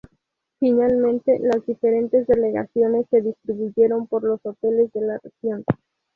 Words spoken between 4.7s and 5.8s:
de la región.